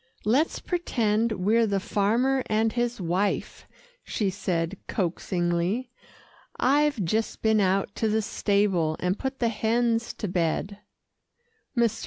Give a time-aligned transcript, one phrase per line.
[0.25, 3.67] "Let's pretend we're the farmer and his wife,"
[4.03, 5.91] she said coaxingly.
[6.57, 10.79] "I've just been out to the stable, and put the hens to bed."
[11.77, 11.99] Mr.